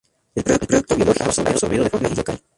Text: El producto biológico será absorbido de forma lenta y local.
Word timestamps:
El 0.33 0.43
producto 0.43 0.95
biológico 0.95 1.31
será 1.31 1.51
absorbido 1.51 1.83
de 1.83 1.89
forma 1.91 2.07
lenta 2.07 2.21
y 2.21 2.23
local. 2.23 2.41